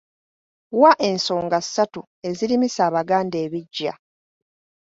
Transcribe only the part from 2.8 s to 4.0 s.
Abaganda ebiggya.